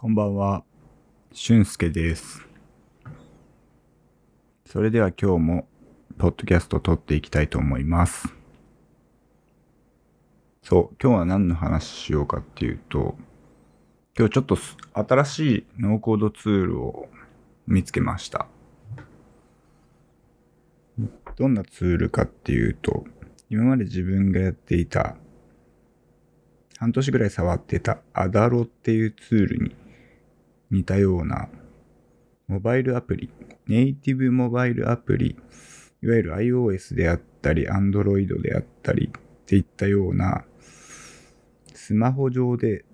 [0.00, 0.64] こんばんは、
[1.30, 2.48] 俊介です。
[4.64, 5.68] それでは今日も、
[6.16, 8.34] ポッドキャストを撮っていきたいと思います。
[10.62, 13.14] そう、今日は何の話しようかっていうと、
[14.18, 14.56] 今日ちょっと
[14.94, 17.10] 新しいノーコードツールを
[17.66, 18.46] 見つけました。
[21.36, 23.04] どんなツールかっていうと、
[23.50, 25.18] 今まで自分がやっていた
[26.78, 29.76] 半年ぐらい触ってたアダロっていうツールに
[30.70, 31.48] 似たような
[32.46, 33.30] モバイルアプリ、
[33.66, 35.36] ネイティブモバイルアプリ、
[36.02, 40.44] いわゆる iOS であったり Android であったりっていったような
[41.74, 42.84] スマホ上で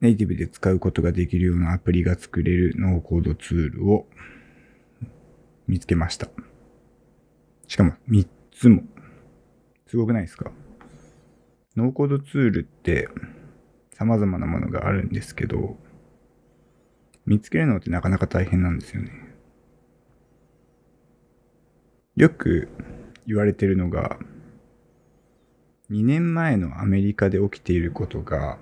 [0.00, 4.06] ネイティブで使うことができるようなアプリが作れるノーコードツールを
[5.66, 6.28] 見つけました。
[7.66, 8.82] しかも3つも。
[9.86, 10.52] すごくないですか？
[11.76, 13.08] ノーコードツールって
[13.92, 15.76] 様々なものがあるんですけど、
[17.28, 19.10] 見つけるのってなかなか大変なんですよね。
[22.16, 22.68] よく
[23.26, 24.18] 言われてるのが、
[25.90, 28.58] 2年前のアメリカで起きていることが、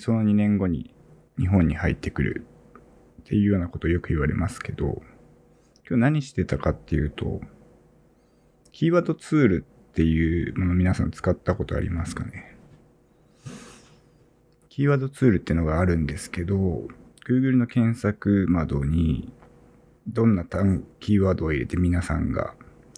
[0.00, 0.92] その2年後に
[1.38, 2.46] 日本に入ってくる
[3.20, 5.00] っていうようなことをよく言われますけど、
[5.88, 7.40] 今日何してたかっていうと、
[8.72, 12.56] キーワードツールっていうもの皆さん使ったことありますかね？
[14.68, 16.88] キーワードツールっていうのがあるんですけど、
[17.24, 19.32] Google の検索窓に
[20.06, 22.54] どんな単キーワードを入れて皆さんが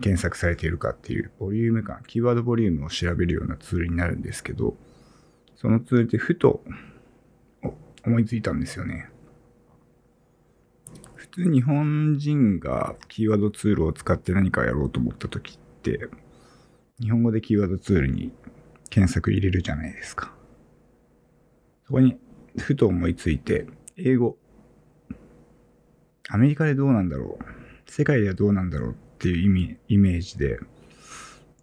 [0.00, 4.76] 検索されているかっていうボリューム感、キーワードボリュームを調べるようなツールになるんですけど、
[5.56, 6.62] そのツールでふと
[8.04, 9.08] 思いついたんですよね。
[11.14, 16.08] 普通日本人がキーワードツールを使って何かやろうと思った時って、
[17.00, 18.32] 日本語でキーワードツールに
[18.90, 20.32] 検索入れるじゃないですか。
[21.86, 22.18] そこに
[22.56, 23.66] ふと思いついて、
[24.00, 24.38] 英語。
[26.28, 30.60] アメリカでどうなんだろう世界ではどうなんだろうっていう意味、イメージで、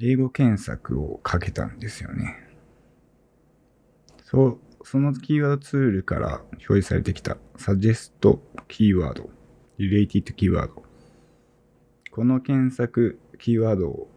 [0.00, 2.36] 英語検索をかけたんですよね。
[4.22, 9.28] そう、そのキーワードツールから表示されてきたサジェストキーワード、
[9.78, 10.84] related キーワード。
[12.12, 14.08] この検索キーワードを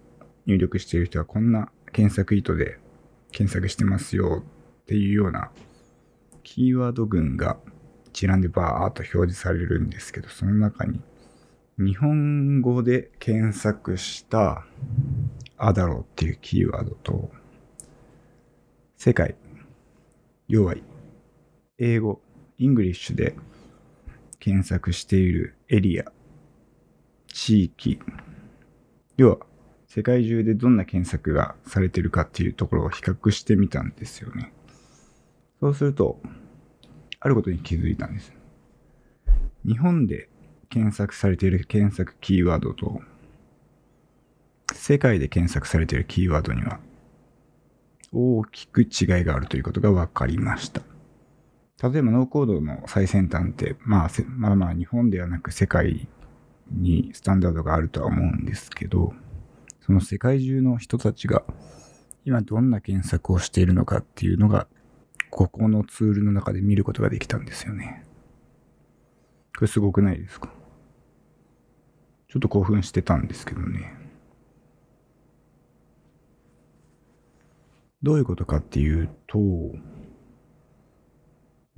[0.45, 2.77] 入力している人はこんな検索意図で
[3.31, 4.43] 検索してますよ
[4.83, 5.51] っていうような
[6.43, 7.57] キーワード群が
[8.13, 11.01] 一覧でバーっと表示されるんですけど、その中に
[11.79, 14.67] 日本語で検索した
[15.57, 17.31] Adalo っていうキーワードと
[18.97, 19.35] 世界、
[20.47, 20.75] 要は
[21.79, 22.21] 英語、
[22.59, 23.35] English で
[24.39, 26.05] 検索しているエリア、
[27.27, 27.99] 地域、
[29.17, 29.37] 要は
[29.87, 34.53] 世界中でどんな検索がされてるかっていうところを比較してみたんですよね。
[35.59, 36.21] そうすると、
[37.23, 38.33] あることに気づいたんです。
[39.65, 40.27] 日本で
[40.69, 43.01] 検索されている検索キーワードと、
[44.73, 46.81] 世界で検索されているキーワードには、
[48.11, 48.87] 大きく違い
[49.23, 50.81] があるということが分かりました。
[51.81, 56.09] 例えばノーコードの最先端って、まあ、まあまあ日本ではなく世界
[56.71, 59.13] にスタンダードがあるとは思うんですけど、
[59.79, 61.43] その世界中の人たちが
[62.25, 64.67] 今どんな検索をしているのかっていうのが、
[65.35, 68.05] ここのツールの中で見ることができたんですよね。
[69.55, 70.53] これすごくないですか？
[72.27, 73.95] ちょっと興奮してたんですけどね。
[78.03, 79.39] どういうことかっていうと、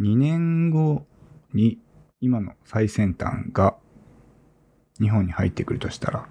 [0.02, 1.06] 2年後
[1.54, 1.80] に
[2.20, 3.78] 今の最先端が
[5.00, 6.28] 日本に入ってくるとしたら、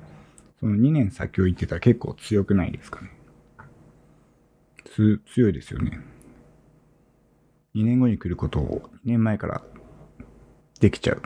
[0.61, 3.11] その2年先を言ってたら結構強くないですかね？
[5.35, 6.01] 強いですよね。
[7.75, 9.63] 2年後に来ることを2年前から
[10.81, 11.19] できちゃう。
[11.19, 11.21] っ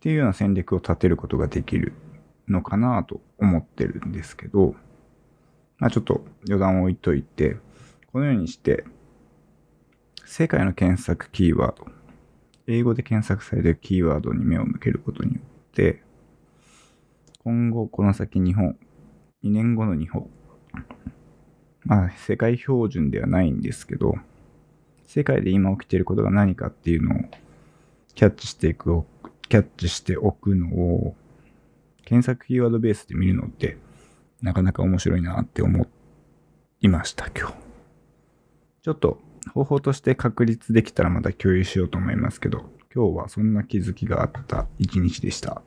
[0.00, 1.94] ていうような戦略を立てることができる
[2.46, 4.74] のかなと思ってるんですけど、
[5.78, 7.56] まあちょっと余談を置いといて、
[8.12, 8.84] このようにして、
[10.26, 11.86] 世界の検索キーワード、
[12.66, 16.02] 英語で検索されるキーワードに目を向けることによって、
[17.42, 18.76] 今後この先日本、
[19.42, 20.28] 2年後の日本、
[21.84, 24.16] まあ世界標準ではないんですけど、
[25.06, 27.18] 世界で今起きていることが何かっていうのを
[28.14, 29.02] キャッチしていく、
[29.48, 31.16] キャッチしておくのを、
[32.04, 33.76] 検索キーワードベースで見るのって、
[34.40, 35.86] なかなか面白いなって思
[36.80, 37.54] いました、今日。
[38.82, 39.20] ちょっと
[39.52, 45.62] 方法として確立できたらまた共有しようと思いますけど、今日はそんな気づきがあった一日でした。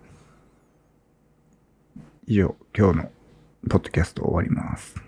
[2.25, 3.11] 以上、今日の
[3.69, 5.06] ポッドキャスト終わります。